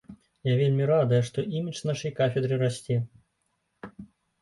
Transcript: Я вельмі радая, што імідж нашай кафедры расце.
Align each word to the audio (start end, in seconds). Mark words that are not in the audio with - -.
Я 0.47 0.53
вельмі 0.61 0.87
радая, 0.91 1.19
што 1.27 1.45
імідж 1.59 1.83
нашай 1.91 2.17
кафедры 2.23 2.61
расце. 2.65 3.01